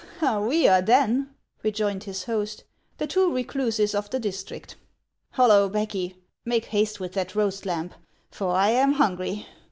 "We 0.49 0.67
are, 0.67 0.81
then," 0.81 1.29
rejoined 1.61 2.05
his 2.05 2.23
host," 2.23 2.63
the 2.97 3.05
two 3.05 3.31
recluses 3.31 3.93
of 3.93 4.09
the 4.09 4.19
district— 4.19 4.75
Hollo, 5.33 5.69
Becky, 5.69 6.15
make 6.43 6.65
haste 6.65 6.99
with 6.99 7.13
that 7.13 7.35
roast 7.35 7.67
lamb, 7.67 7.91
for 8.31 8.51
I 8.51 8.69
am 8.71 8.93
hungry. 8.93 9.45